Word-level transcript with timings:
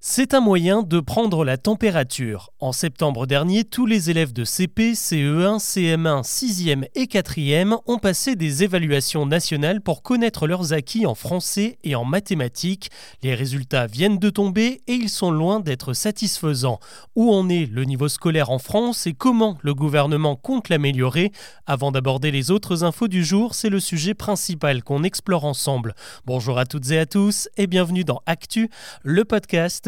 C'est 0.00 0.32
un 0.32 0.38
moyen 0.38 0.84
de 0.84 1.00
prendre 1.00 1.44
la 1.44 1.56
température. 1.56 2.52
En 2.60 2.70
septembre 2.70 3.26
dernier, 3.26 3.64
tous 3.64 3.84
les 3.84 4.10
élèves 4.10 4.32
de 4.32 4.44
CP, 4.44 4.92
CE1, 4.92 5.58
CM1, 5.58 6.22
6e 6.22 6.84
et 6.94 7.06
4e 7.06 7.76
ont 7.84 7.98
passé 7.98 8.36
des 8.36 8.62
évaluations 8.62 9.26
nationales 9.26 9.80
pour 9.80 10.04
connaître 10.04 10.46
leurs 10.46 10.72
acquis 10.72 11.04
en 11.04 11.16
français 11.16 11.78
et 11.82 11.96
en 11.96 12.04
mathématiques. 12.04 12.92
Les 13.24 13.34
résultats 13.34 13.88
viennent 13.88 14.20
de 14.20 14.30
tomber 14.30 14.82
et 14.86 14.94
ils 14.94 15.08
sont 15.08 15.32
loin 15.32 15.58
d'être 15.58 15.94
satisfaisants. 15.94 16.78
Où 17.16 17.32
en 17.32 17.48
est 17.48 17.66
le 17.66 17.82
niveau 17.82 18.06
scolaire 18.06 18.50
en 18.50 18.60
France 18.60 19.08
et 19.08 19.14
comment 19.14 19.58
le 19.62 19.74
gouvernement 19.74 20.36
compte 20.36 20.68
l'améliorer? 20.68 21.32
Avant 21.66 21.90
d'aborder 21.90 22.30
les 22.30 22.52
autres 22.52 22.84
infos 22.84 23.08
du 23.08 23.24
jour, 23.24 23.56
c'est 23.56 23.68
le 23.68 23.80
sujet 23.80 24.14
principal 24.14 24.84
qu'on 24.84 25.02
explore 25.02 25.44
ensemble. 25.44 25.96
Bonjour 26.24 26.56
à 26.56 26.66
toutes 26.66 26.92
et 26.92 27.00
à 27.00 27.06
tous 27.06 27.48
et 27.56 27.66
bienvenue 27.66 28.04
dans 28.04 28.22
Actu, 28.26 28.70
le 29.02 29.24
podcast 29.24 29.87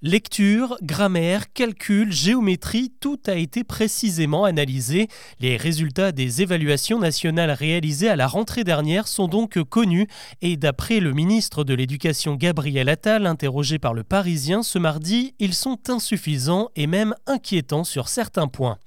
Lecture, 0.00 0.76
grammaire, 0.80 1.52
calcul, 1.52 2.12
géométrie, 2.12 2.92
tout 3.00 3.18
a 3.26 3.34
été 3.34 3.64
précisément 3.64 4.44
analysé. 4.44 5.08
Les 5.40 5.56
résultats 5.56 6.12
des 6.12 6.40
évaluations 6.40 7.00
nationales 7.00 7.50
réalisées 7.50 8.08
à 8.08 8.14
la 8.14 8.28
rentrée 8.28 8.62
dernière 8.62 9.08
sont 9.08 9.26
donc 9.26 9.60
connus 9.64 10.06
et 10.40 10.56
d'après 10.56 11.00
le 11.00 11.14
ministre 11.14 11.64
de 11.64 11.74
l'Éducation 11.74 12.36
Gabriel 12.36 12.88
Attal, 12.88 13.26
interrogé 13.26 13.80
par 13.80 13.92
le 13.92 14.04
Parisien 14.04 14.62
ce 14.62 14.78
mardi, 14.78 15.34
ils 15.40 15.52
sont 15.52 15.90
insuffisants 15.90 16.68
et 16.76 16.86
même 16.86 17.12
inquiétants 17.26 17.82
sur 17.82 18.08
certains 18.08 18.46
points. 18.46 18.78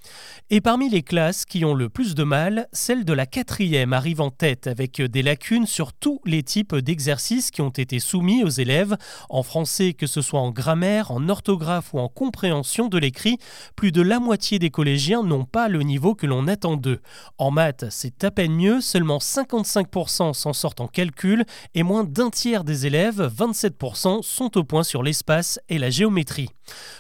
Et 0.50 0.62
parmi 0.62 0.90
les 0.90 1.02
classes 1.02 1.44
qui 1.44 1.66
ont 1.66 1.74
le 1.74 1.90
plus 1.90 2.16
de 2.16 2.24
mal, 2.24 2.70
celle 2.72 3.04
de 3.04 3.12
la 3.12 3.26
quatrième 3.26 3.92
arrive 3.92 4.22
en 4.22 4.30
tête 4.30 4.68
avec 4.68 5.02
des 5.02 5.24
lacunes 5.24 5.68
sur 5.68 5.92
tous 5.92 6.22
les 6.26 6.44
types 6.44 6.76
d'exercices 6.76 7.52
qui 7.52 7.62
ont 7.62 7.70
été 7.70 8.00
soumis 8.00 8.46
aux 8.46 8.50
élèves, 8.50 8.96
en 9.30 9.44
français 9.44 9.92
que 9.92 10.08
ce 10.08 10.22
soit 10.22 10.40
en 10.40 10.52
grammaire, 10.52 11.01
en 11.10 11.28
orthographe 11.30 11.96
ou 11.96 12.00
en 12.00 12.08
compréhension 12.08 12.88
de 12.88 13.00
l'écrit, 13.00 13.40
plus 13.76 13.92
de 13.92 14.04
la 14.04 14.20
moitié 14.20 14.60
des 14.60 14.70
collégiens 14.70 15.24
n'ont 15.24 15.46
pas 15.46 15.70
le 15.70 15.82
niveau 15.82 16.14
que 16.14 16.28
l'on 16.28 16.48
attend 16.48 16.78
d'eux. 16.78 17.00
En 17.40 17.50
maths, 17.50 17.86
c'est 17.90 18.24
à 18.24 18.30
peine 18.30 18.54
mieux, 18.54 18.82
seulement 18.82 19.18
55% 19.18 20.34
s'en 20.34 20.54
sortent 20.54 20.82
en 20.82 20.88
calcul 20.88 21.46
et 21.74 21.82
moins 21.82 22.04
d'un 22.04 22.30
tiers 22.30 22.64
des 22.64 22.86
élèves, 22.86 23.22
27%, 23.36 24.22
sont 24.22 24.58
au 24.58 24.64
point 24.64 24.84
sur 24.84 25.02
l'espace 25.02 25.60
et 25.70 25.80
la 25.80 25.90
géométrie. 25.90 26.50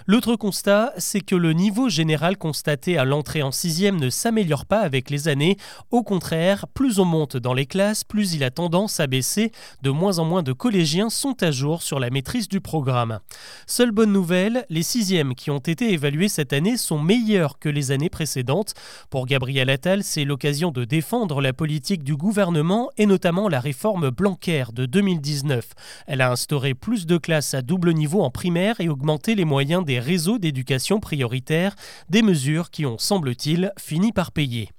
L'autre 0.08 0.36
constat, 0.36 0.94
c'est 0.98 1.22
que 1.22 1.36
le 1.36 1.54
niveau 1.54 1.90
général 1.90 2.38
constaté 2.38 2.98
à 2.98 3.06
l'entrée 3.06 3.44
en 3.44 3.52
sixième 3.52 4.00
ne 4.00 4.10
s'améliore 4.10 4.66
pas 4.66 4.80
avec 4.80 5.10
les 5.10 5.28
années. 5.28 5.58
Au 5.92 6.04
contraire, 6.04 6.68
plus 6.74 7.00
on 7.00 7.06
monte 7.06 7.38
dans 7.38 7.54
les 7.54 7.66
classes, 7.66 8.04
plus 8.04 8.34
il 8.34 8.44
a 8.44 8.50
tendance 8.50 9.00
à 9.00 9.08
baisser. 9.08 9.52
De 9.84 9.90
moins 9.90 10.20
en 10.20 10.26
moins 10.26 10.44
de 10.44 10.54
collégiens 10.54 11.10
sont 11.10 11.42
à 11.44 11.52
jour 11.52 11.82
sur 11.82 12.00
la 12.00 12.10
maîtrise 12.10 12.48
du 12.48 12.62
programme. 12.62 13.20
Seule 13.68 13.92
bonne 13.92 14.12
nouvelle, 14.12 14.66
les 14.70 14.84
sixièmes 14.84 15.36
qui 15.36 15.52
ont 15.52 15.60
été 15.60 15.94
évalués 15.94 16.30
cette 16.30 16.54
année 16.54 16.78
sont 16.78 17.00
meilleurs 17.00 17.60
que 17.60 17.70
les 17.70 17.92
années 17.92 18.10
précédentes. 18.10 18.74
Pour 19.10 19.26
Gabriel 19.28 19.70
Attal, 19.70 20.04
c'est 20.04 20.26
l'occasion 20.26 20.72
de 20.72 20.84
défendre 20.84 21.42
la 21.42 21.54
politique 21.54 22.04
du 22.04 22.16
gouvernement 22.16 22.90
et 22.98 23.06
notamment 23.06 23.50
la 23.50 23.60
réforme 23.60 24.10
Blanquer 24.10 24.66
de 24.74 24.86
2019. 24.86 25.70
Elle 26.08 26.22
a 26.22 26.32
instauré 26.32 26.74
plus 26.74 27.06
de 27.06 27.18
classes 27.18 27.54
à 27.54 27.62
double 27.62 27.94
niveau 27.94 28.22
en 28.22 28.32
primaire 28.32 28.76
et 28.80 28.90
augmenté 28.90 29.36
les 29.36 29.46
moyens 29.46 29.61
des 29.62 30.00
réseaux 30.00 30.40
d'éducation 30.40 31.00
prioritaire, 31.00 31.76
des 32.10 32.24
mesures 32.24 32.72
qui 32.72 32.86
ont, 32.86 32.98
semble-t-il, 32.98 33.72
fini 33.78 34.12
par 34.12 34.32
payer. 34.32 34.70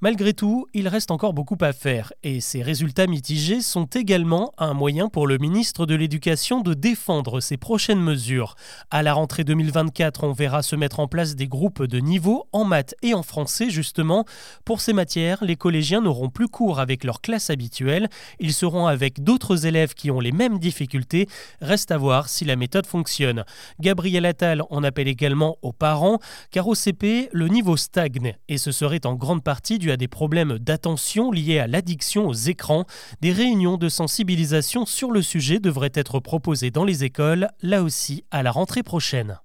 Malgré 0.00 0.32
tout, 0.32 0.66
il 0.74 0.88
reste 0.88 1.10
encore 1.10 1.32
beaucoup 1.32 1.56
à 1.60 1.72
faire 1.72 2.12
et 2.22 2.40
ces 2.40 2.62
résultats 2.62 3.06
mitigés 3.06 3.60
sont 3.60 3.86
également 3.86 4.52
un 4.58 4.74
moyen 4.74 5.08
pour 5.08 5.26
le 5.26 5.38
ministre 5.38 5.86
de 5.86 5.94
l'Éducation 5.94 6.60
de 6.60 6.74
défendre 6.74 7.40
ses 7.40 7.56
prochaines 7.56 8.00
mesures. 8.00 8.54
À 8.90 9.02
la 9.02 9.14
rentrée 9.14 9.44
2024, 9.44 10.24
on 10.24 10.32
verra 10.32 10.62
se 10.62 10.76
mettre 10.76 11.00
en 11.00 11.08
place 11.08 11.34
des 11.34 11.48
groupes 11.48 11.82
de 11.82 11.98
niveau 11.98 12.46
en 12.52 12.64
maths 12.64 12.94
et 13.02 13.14
en 13.14 13.22
français 13.22 13.70
justement. 13.70 14.24
Pour 14.64 14.80
ces 14.80 14.92
matières, 14.92 15.42
les 15.44 15.56
collégiens 15.56 16.00
n'auront 16.00 16.30
plus 16.30 16.48
cours 16.48 16.80
avec 16.80 17.04
leur 17.04 17.20
classe 17.20 17.50
habituelle, 17.50 18.08
ils 18.38 18.52
seront 18.52 18.86
avec 18.86 19.22
d'autres 19.22 19.66
élèves 19.66 19.94
qui 19.94 20.10
ont 20.10 20.20
les 20.20 20.32
mêmes 20.32 20.58
difficultés. 20.58 21.28
Reste 21.60 21.90
à 21.90 21.98
voir 21.98 22.28
si 22.28 22.44
la 22.44 22.56
méthode 22.56 22.86
fonctionne. 22.86 23.44
Gabriel 23.80 24.26
Attal 24.26 24.62
en 24.70 24.84
appelle 24.84 25.08
également 25.08 25.56
aux 25.62 25.72
parents 25.72 26.18
car 26.50 26.68
au 26.68 26.74
CP, 26.74 27.28
le 27.32 27.48
niveau 27.48 27.76
stagne 27.76 28.36
et 28.48 28.58
ce 28.58 28.72
serait 28.72 29.06
en 29.06 29.14
grande 29.14 29.42
partie 29.42 29.55
dû 29.78 29.90
à 29.90 29.96
des 29.96 30.08
problèmes 30.08 30.58
d'attention 30.58 31.30
liés 31.30 31.58
à 31.58 31.66
l'addiction 31.66 32.26
aux 32.26 32.32
écrans. 32.32 32.84
Des 33.20 33.32
réunions 33.32 33.76
de 33.76 33.88
sensibilisation 33.88 34.86
sur 34.86 35.10
le 35.10 35.22
sujet 35.22 35.60
devraient 35.60 35.92
être 35.94 36.20
proposées 36.20 36.70
dans 36.70 36.84
les 36.84 37.04
écoles, 37.04 37.48
là 37.62 37.82
aussi 37.82 38.24
à 38.30 38.42
la 38.42 38.50
rentrée 38.50 38.82
prochaine. 38.82 39.38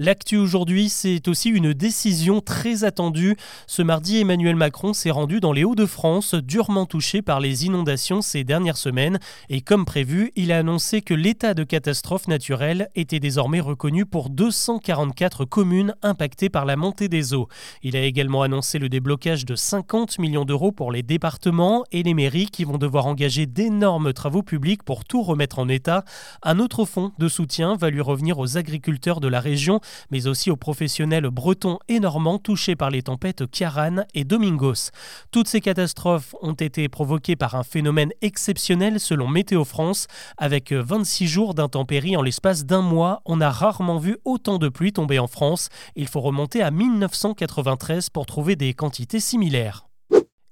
L'actu 0.00 0.36
aujourd'hui, 0.38 0.88
c'est 0.88 1.28
aussi 1.28 1.50
une 1.50 1.72
décision 1.72 2.40
très 2.40 2.82
attendue. 2.82 3.36
Ce 3.68 3.80
mardi, 3.80 4.18
Emmanuel 4.18 4.56
Macron 4.56 4.92
s'est 4.92 5.12
rendu 5.12 5.38
dans 5.38 5.52
les 5.52 5.62
Hauts-de-France, 5.62 6.34
durement 6.34 6.84
touché 6.84 7.22
par 7.22 7.38
les 7.38 7.66
inondations 7.66 8.20
ces 8.20 8.42
dernières 8.42 8.76
semaines. 8.76 9.20
Et 9.50 9.60
comme 9.60 9.84
prévu, 9.84 10.32
il 10.34 10.50
a 10.50 10.58
annoncé 10.58 11.00
que 11.00 11.14
l'état 11.14 11.54
de 11.54 11.62
catastrophe 11.62 12.26
naturelle 12.26 12.88
était 12.96 13.20
désormais 13.20 13.60
reconnu 13.60 14.04
pour 14.04 14.30
244 14.30 15.44
communes 15.44 15.94
impactées 16.02 16.48
par 16.48 16.64
la 16.64 16.74
montée 16.74 17.06
des 17.06 17.32
eaux. 17.32 17.46
Il 17.84 17.96
a 17.96 18.02
également 18.02 18.42
annoncé 18.42 18.80
le 18.80 18.88
déblocage 18.88 19.44
de 19.44 19.54
50 19.54 20.18
millions 20.18 20.44
d'euros 20.44 20.72
pour 20.72 20.90
les 20.90 21.04
départements 21.04 21.84
et 21.92 22.02
les 22.02 22.14
mairies 22.14 22.46
qui 22.46 22.64
vont 22.64 22.78
devoir 22.78 23.06
engager 23.06 23.46
d'énormes 23.46 24.12
travaux 24.12 24.42
publics 24.42 24.82
pour 24.82 25.04
tout 25.04 25.22
remettre 25.22 25.60
en 25.60 25.68
état. 25.68 26.04
Un 26.42 26.58
autre 26.58 26.84
fonds 26.84 27.12
de 27.20 27.28
soutien 27.28 27.76
va 27.76 27.90
lui 27.90 28.00
revenir 28.00 28.40
aux 28.40 28.56
agriculteurs 28.56 29.20
de 29.20 29.28
la 29.28 29.38
région 29.38 29.78
mais 30.10 30.26
aussi 30.26 30.50
aux 30.50 30.56
professionnels 30.56 31.28
bretons 31.30 31.78
et 31.88 32.00
normands 32.00 32.38
touchés 32.38 32.76
par 32.76 32.90
les 32.90 33.02
tempêtes 33.02 33.50
Kiaran 33.50 34.04
et 34.14 34.24
Domingos. 34.24 34.90
Toutes 35.30 35.48
ces 35.48 35.60
catastrophes 35.60 36.34
ont 36.42 36.52
été 36.52 36.88
provoquées 36.88 37.36
par 37.36 37.54
un 37.54 37.62
phénomène 37.62 38.12
exceptionnel 38.22 39.00
selon 39.00 39.28
Météo 39.28 39.64
France. 39.64 40.06
Avec 40.36 40.72
26 40.72 41.26
jours 41.26 41.54
d'intempéries 41.54 42.16
en 42.16 42.22
l'espace 42.22 42.64
d'un 42.64 42.82
mois, 42.82 43.22
on 43.24 43.40
a 43.40 43.50
rarement 43.50 43.98
vu 43.98 44.16
autant 44.24 44.58
de 44.58 44.68
pluie 44.68 44.92
tomber 44.92 45.18
en 45.18 45.26
France. 45.26 45.68
Il 45.96 46.08
faut 46.08 46.20
remonter 46.20 46.62
à 46.62 46.70
1993 46.70 48.10
pour 48.10 48.26
trouver 48.26 48.56
des 48.56 48.74
quantités 48.74 49.20
similaires. 49.20 49.86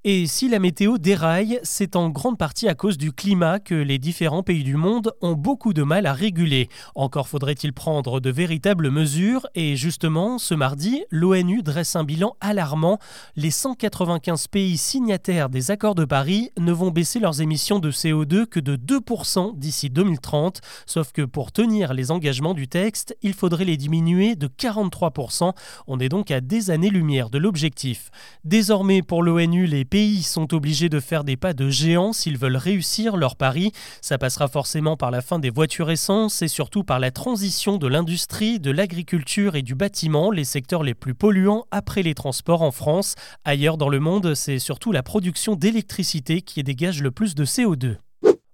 Et 0.04 0.26
si 0.26 0.48
la 0.48 0.58
météo 0.58 0.98
déraille, 0.98 1.60
c'est 1.62 1.94
en 1.94 2.10
grande 2.10 2.36
partie 2.36 2.66
à 2.66 2.74
cause 2.74 2.98
du 2.98 3.12
climat 3.12 3.60
que 3.60 3.76
les 3.76 4.00
différents 4.00 4.42
pays 4.42 4.64
du 4.64 4.74
monde 4.74 5.12
ont 5.20 5.34
beaucoup 5.34 5.72
de 5.72 5.84
mal 5.84 6.06
à 6.06 6.12
réguler. 6.12 6.68
Encore 6.96 7.28
faudrait-il 7.28 7.72
prendre 7.72 8.18
de 8.18 8.28
véritables 8.28 8.90
mesures 8.90 9.46
et 9.54 9.76
justement, 9.76 10.38
ce 10.38 10.54
mardi, 10.54 11.04
l'ONU 11.12 11.62
dresse 11.62 11.94
un 11.94 12.02
bilan 12.02 12.34
alarmant. 12.40 12.98
Les 13.36 13.52
195 13.52 14.48
pays 14.48 14.76
signataires 14.76 15.48
des 15.48 15.70
accords 15.70 15.94
de 15.94 16.04
Paris 16.04 16.50
ne 16.58 16.72
vont 16.72 16.90
baisser 16.90 17.20
leurs 17.20 17.40
émissions 17.40 17.78
de 17.78 17.92
CO2 17.92 18.46
que 18.46 18.58
de 18.58 18.74
2% 18.74 19.56
d'ici 19.56 19.88
2030, 19.88 20.62
sauf 20.84 21.12
que 21.12 21.22
pour 21.22 21.52
tenir 21.52 21.94
les 21.94 22.10
engagements 22.10 22.54
du 22.54 22.66
texte, 22.66 23.16
il 23.22 23.34
faudrait 23.34 23.66
les 23.66 23.76
diminuer 23.76 24.34
de 24.34 24.48
43%. 24.48 25.52
On 25.86 26.00
est 26.00 26.08
donc 26.08 26.32
à 26.32 26.40
des 26.40 26.72
années-lumière 26.72 27.30
de 27.30 27.38
l'objectif. 27.38 28.10
Désormais, 28.42 29.02
pour 29.02 29.22
l'ONU, 29.22 29.66
les 29.66 29.84
pays 29.92 30.22
sont 30.22 30.54
obligés 30.54 30.88
de 30.88 31.00
faire 31.00 31.22
des 31.22 31.36
pas 31.36 31.52
de 31.52 31.68
géant 31.68 32.14
s'ils 32.14 32.38
veulent 32.38 32.56
réussir 32.56 33.14
leur 33.14 33.36
pari. 33.36 33.72
Ça 34.00 34.16
passera 34.16 34.48
forcément 34.48 34.96
par 34.96 35.10
la 35.10 35.20
fin 35.20 35.38
des 35.38 35.50
voitures 35.50 35.90
essence 35.90 36.40
et 36.40 36.48
surtout 36.48 36.82
par 36.82 36.98
la 36.98 37.10
transition 37.10 37.76
de 37.76 37.86
l'industrie, 37.88 38.58
de 38.58 38.70
l'agriculture 38.70 39.54
et 39.54 39.60
du 39.60 39.74
bâtiment, 39.74 40.30
les 40.30 40.44
secteurs 40.44 40.82
les 40.82 40.94
plus 40.94 41.12
polluants 41.12 41.66
après 41.70 42.02
les 42.02 42.14
transports 42.14 42.62
en 42.62 42.70
France. 42.70 43.16
Ailleurs 43.44 43.76
dans 43.76 43.90
le 43.90 44.00
monde, 44.00 44.34
c'est 44.34 44.58
surtout 44.58 44.92
la 44.92 45.02
production 45.02 45.56
d'électricité 45.56 46.40
qui 46.40 46.62
dégage 46.62 47.02
le 47.02 47.10
plus 47.10 47.34
de 47.34 47.44
CO2. 47.44 47.96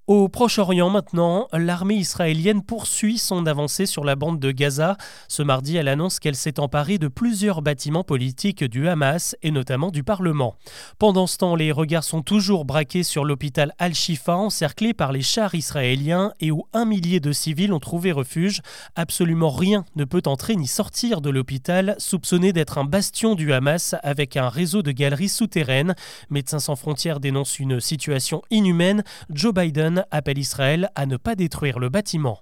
Au 0.09 0.31
Proche-Orient 0.31 0.89
maintenant, 0.89 1.49
l'armée 1.53 1.97
israélienne 1.97 2.63
poursuit 2.63 3.19
son 3.19 3.45
avancée 3.45 3.85
sur 3.85 4.05
la 4.05 4.17
bande 4.17 4.41
de 4.41 4.53
Gaza. 4.53 4.97
Ce 5.29 5.43
mardi, 5.43 5.77
elle 5.77 5.87
annonce 5.87 6.19
qu'elle 6.19 6.35
s'est 6.35 6.61
emparée 6.61 6.97
de 6.97 7.09
plusieurs 7.09 7.61
bâtiments 7.61 8.05
politiques 8.05 8.65
du 8.65 8.89
Hamas 8.89 9.37
et 9.43 9.51
notamment 9.51 9.91
du 9.91 10.05
Parlement. 10.05 10.57
Pendant 10.99 11.27
ce 11.27 11.37
temps, 11.37 11.55
les 11.55 11.73
regards 11.73 12.05
sont 12.05 12.23
toujours 12.23 12.65
braqués 12.65 13.03
sur 13.03 13.27
l'hôpital 13.27 13.75
Al-Shifa 13.79 14.35
encerclé 14.35 14.95
par 14.95 15.13
les 15.13 15.21
chars 15.21 15.55
israéliens 15.55 16.33
et 16.41 16.51
où 16.51 16.65
un 16.73 16.87
millier 16.87 17.21
de 17.21 17.33
civils 17.33 17.75
ont 17.75 17.79
trouvé 17.79 18.11
refuge. 18.11 18.63
Absolument 18.97 19.51
rien 19.51 19.85
ne 19.95 20.07
peut 20.07 20.23
entrer 20.25 20.57
ni 20.57 20.69
sortir 20.69 21.21
de 21.21 21.29
l'hôpital, 21.29 21.97
soupçonné 21.99 22.55
d'être 22.55 22.79
un 22.79 22.85
bastion 22.85 23.35
du 23.35 23.53
Hamas 23.53 23.95
avec 24.03 24.39
un 24.39 24.49
réseau 24.49 24.81
de 24.81 24.91
galeries 24.91 25.29
souterraines. 25.29 25.95
Médecins 26.31 26.61
sans 26.61 26.77
frontières 26.77 27.21
dénoncent 27.21 27.59
une 27.59 27.79
situation 27.79 28.41
inhumaine. 28.51 29.05
Joe 29.29 29.53
Biden 29.53 29.98
appelle 30.11 30.39
Israël 30.39 30.91
à 30.95 31.07
ne 31.07 31.17
pas 31.17 31.35
détruire 31.35 31.79
le 31.79 31.89
bâtiment. 31.89 32.41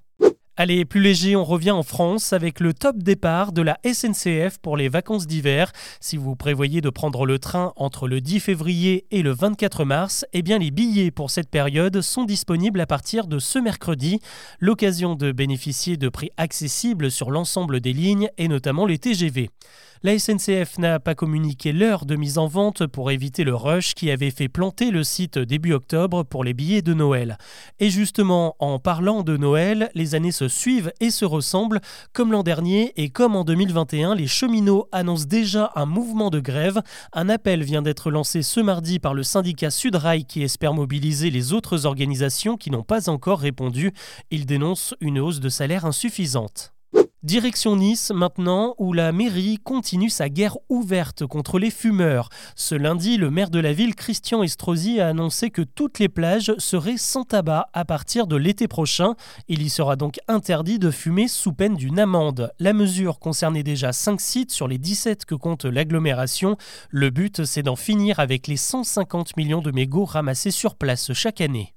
Allez, 0.58 0.86
plus 0.86 1.02
léger, 1.02 1.36
on 1.36 1.44
revient 1.44 1.72
en 1.72 1.82
France 1.82 2.32
avec 2.32 2.60
le 2.60 2.72
top 2.72 2.96
départ 3.02 3.52
de 3.52 3.60
la 3.60 3.78
SNCF 3.84 4.56
pour 4.56 4.78
les 4.78 4.88
vacances 4.88 5.26
d'hiver. 5.26 5.70
Si 6.00 6.16
vous 6.16 6.34
prévoyez 6.34 6.80
de 6.80 6.88
prendre 6.88 7.26
le 7.26 7.38
train 7.38 7.74
entre 7.76 8.08
le 8.08 8.22
10 8.22 8.40
février 8.40 9.04
et 9.10 9.20
le 9.20 9.34
24 9.34 9.84
mars, 9.84 10.24
eh 10.32 10.40
bien 10.40 10.58
les 10.58 10.70
billets 10.70 11.10
pour 11.10 11.30
cette 11.30 11.50
période 11.50 12.00
sont 12.00 12.24
disponibles 12.24 12.80
à 12.80 12.86
partir 12.86 13.26
de 13.26 13.38
ce 13.38 13.58
mercredi. 13.58 14.18
L'occasion 14.58 15.14
de 15.14 15.30
bénéficier 15.30 15.98
de 15.98 16.08
prix 16.08 16.30
accessibles 16.38 17.10
sur 17.10 17.30
l'ensemble 17.30 17.80
des 17.80 17.92
lignes 17.92 18.30
et 18.38 18.48
notamment 18.48 18.86
les 18.86 18.96
TGV. 18.96 19.50
La 20.02 20.18
SNCF 20.18 20.78
n'a 20.78 21.00
pas 21.00 21.14
communiqué 21.14 21.72
l'heure 21.72 22.04
de 22.04 22.16
mise 22.16 22.36
en 22.36 22.46
vente 22.46 22.86
pour 22.86 23.10
éviter 23.10 23.44
le 23.44 23.54
rush 23.54 23.94
qui 23.94 24.10
avait 24.10 24.30
fait 24.30 24.48
planter 24.48 24.90
le 24.90 25.02
site 25.02 25.38
début 25.38 25.72
octobre 25.72 26.22
pour 26.22 26.44
les 26.44 26.52
billets 26.52 26.82
de 26.82 26.92
Noël. 26.92 27.38
Et 27.80 27.88
justement, 27.88 28.56
en 28.58 28.78
parlant 28.78 29.22
de 29.22 29.38
Noël, 29.38 29.90
les 29.94 30.14
années 30.14 30.32
se 30.32 30.48
suivent 30.48 30.92
et 31.00 31.10
se 31.10 31.24
ressemblent. 31.24 31.80
Comme 32.12 32.30
l'an 32.30 32.42
dernier 32.42 32.92
et 32.96 33.08
comme 33.08 33.36
en 33.36 33.44
2021, 33.44 34.14
les 34.14 34.26
cheminots 34.26 34.88
annoncent 34.92 35.26
déjà 35.26 35.72
un 35.74 35.86
mouvement 35.86 36.28
de 36.28 36.40
grève. 36.40 36.82
Un 37.14 37.30
appel 37.30 37.64
vient 37.64 37.82
d'être 37.82 38.10
lancé 38.10 38.42
ce 38.42 38.60
mardi 38.60 38.98
par 38.98 39.14
le 39.14 39.22
syndicat 39.22 39.70
Sudrail 39.70 40.26
qui 40.26 40.42
espère 40.42 40.74
mobiliser 40.74 41.30
les 41.30 41.54
autres 41.54 41.86
organisations 41.86 42.58
qui 42.58 42.70
n'ont 42.70 42.82
pas 42.82 43.08
encore 43.08 43.40
répondu. 43.40 43.92
Il 44.30 44.44
dénonce 44.44 44.94
une 45.00 45.18
hausse 45.18 45.40
de 45.40 45.48
salaire 45.48 45.86
insuffisante. 45.86 46.75
Direction 47.26 47.74
Nice 47.74 48.12
maintenant, 48.14 48.76
où 48.78 48.92
la 48.92 49.10
mairie 49.10 49.58
continue 49.58 50.10
sa 50.10 50.28
guerre 50.28 50.58
ouverte 50.68 51.26
contre 51.26 51.58
les 51.58 51.72
fumeurs. 51.72 52.28
Ce 52.54 52.76
lundi, 52.76 53.16
le 53.16 53.32
maire 53.32 53.50
de 53.50 53.58
la 53.58 53.72
ville, 53.72 53.96
Christian 53.96 54.44
Estrosi, 54.44 55.00
a 55.00 55.08
annoncé 55.08 55.50
que 55.50 55.62
toutes 55.62 55.98
les 55.98 56.08
plages 56.08 56.54
seraient 56.58 56.98
sans 56.98 57.24
tabac 57.24 57.68
à 57.72 57.84
partir 57.84 58.28
de 58.28 58.36
l'été 58.36 58.68
prochain. 58.68 59.16
Il 59.48 59.62
y 59.62 59.70
sera 59.70 59.96
donc 59.96 60.20
interdit 60.28 60.78
de 60.78 60.92
fumer 60.92 61.26
sous 61.26 61.52
peine 61.52 61.74
d'une 61.74 61.98
amende. 61.98 62.52
La 62.60 62.72
mesure 62.72 63.18
concernait 63.18 63.64
déjà 63.64 63.92
5 63.92 64.20
sites 64.20 64.52
sur 64.52 64.68
les 64.68 64.78
17 64.78 65.24
que 65.24 65.34
compte 65.34 65.64
l'agglomération. 65.64 66.56
Le 66.90 67.10
but, 67.10 67.44
c'est 67.44 67.64
d'en 67.64 67.74
finir 67.74 68.20
avec 68.20 68.46
les 68.46 68.56
150 68.56 69.36
millions 69.36 69.62
de 69.62 69.72
mégots 69.72 70.04
ramassés 70.04 70.52
sur 70.52 70.76
place 70.76 71.12
chaque 71.12 71.40
année. 71.40 71.75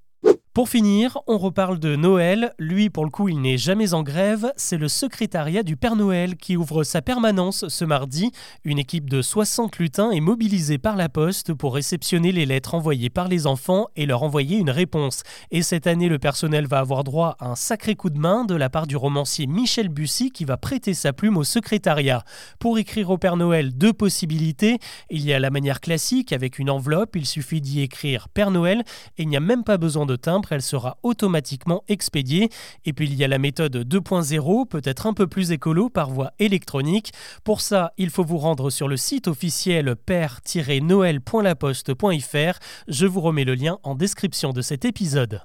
Pour 0.60 0.68
finir, 0.68 1.18
on 1.26 1.38
reparle 1.38 1.80
de 1.80 1.96
Noël. 1.96 2.54
Lui, 2.60 2.90
pour 2.90 3.06
le 3.06 3.10
coup, 3.10 3.30
il 3.30 3.40
n'est 3.40 3.58
jamais 3.58 3.94
en 3.94 4.04
grève. 4.04 4.52
C'est 4.58 4.76
le 4.76 4.90
secrétariat 4.90 5.64
du 5.64 5.78
Père 5.78 5.96
Noël 5.96 6.36
qui 6.36 6.58
ouvre 6.58 6.84
sa 6.84 7.02
permanence 7.02 7.70
ce 7.70 7.86
mardi. 7.86 8.34
Une 8.66 8.78
équipe 8.78 9.10
de 9.10 9.22
60 9.22 9.78
lutins 9.78 10.12
est 10.12 10.20
mobilisée 10.20 10.78
par 10.78 10.98
la 10.98 11.08
poste 11.08 11.54
pour 11.54 11.76
réceptionner 11.76 12.34
les 12.34 12.46
lettres 12.46 12.76
envoyées 12.76 13.10
par 13.10 13.30
les 13.30 13.48
enfants 13.48 13.88
et 13.96 14.06
leur 14.06 14.22
envoyer 14.22 14.58
une 14.58 14.70
réponse. 14.70 15.24
Et 15.50 15.62
cette 15.62 15.88
année, 15.88 16.10
le 16.10 16.20
personnel 16.20 16.68
va 16.68 16.80
avoir 16.80 17.06
droit 17.06 17.38
à 17.40 17.52
un 17.52 17.56
sacré 17.56 17.96
coup 17.96 18.10
de 18.10 18.20
main 18.20 18.44
de 18.44 18.56
la 18.56 18.70
part 18.70 18.86
du 18.86 18.98
romancier 18.98 19.48
Michel 19.48 19.88
Bussy 19.88 20.30
qui 20.30 20.44
va 20.44 20.58
prêter 20.58 20.94
sa 20.94 21.14
plume 21.14 21.38
au 21.38 21.46
secrétariat. 21.46 22.26
Pour 22.60 22.78
écrire 22.78 23.12
au 23.12 23.18
Père 23.18 23.38
Noël, 23.38 23.78
deux 23.78 23.94
possibilités. 23.94 24.80
Il 25.10 25.24
y 25.24 25.32
a 25.32 25.40
la 25.40 25.52
manière 25.52 25.80
classique 25.80 26.34
avec 26.34 26.60
une 26.60 26.70
enveloppe, 26.70 27.16
il 27.16 27.26
suffit 27.26 27.62
d'y 27.62 27.80
écrire 27.80 28.28
Père 28.28 28.52
Noël 28.52 28.84
et 29.18 29.24
il 29.24 29.30
n'y 29.30 29.38
a 29.38 29.40
même 29.40 29.64
pas 29.64 29.78
besoin 29.78 30.06
de 30.06 30.18
timbre 30.18 30.49
elle 30.52 30.62
sera 30.62 30.98
automatiquement 31.04 31.84
expédiée. 31.88 32.50
Et 32.86 32.94
puis 32.94 33.08
il 33.08 33.16
y 33.16 33.24
a 33.24 33.28
la 33.28 33.38
méthode 33.38 33.76
2.0, 33.76 34.68
peut-être 34.68 35.08
un 35.08 35.14
peu 35.14 35.28
plus 35.28 35.52
écolo 35.52 35.90
par 35.90 36.10
voie 36.10 36.32
électronique. 36.40 37.12
Pour 37.44 37.62
ça, 37.62 37.94
il 37.98 38.10
faut 38.10 38.24
vous 38.24 38.38
rendre 38.38 38.70
sur 38.70 38.88
le 38.88 38.98
site 38.98 39.28
officiel 39.28 39.96
père-noël.laposte.fr. 39.96 42.60
Je 42.88 43.06
vous 43.06 43.22
remets 43.22 43.46
le 43.46 43.56
lien 43.56 43.80
en 43.84 43.96
description 43.96 44.54
de 44.54 44.62
cet 44.62 44.86
épisode. 44.86 45.42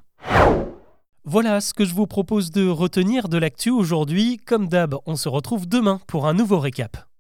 Voilà 1.27 1.63
ce 1.63 1.73
que 1.73 1.87
je 1.87 1.95
vous 1.95 2.07
propose 2.07 2.51
de 2.51 2.69
retenir 2.69 3.29
de 3.29 3.39
l'actu 3.39 3.71
aujourd'hui. 3.71 4.37
Comme 4.37 4.69
d'hab, 4.69 4.97
on 5.07 5.17
se 5.17 5.31
retrouve 5.31 5.67
demain 5.67 5.99
pour 6.07 6.27
un 6.27 6.35
nouveau 6.35 6.59
récap. 6.59 7.14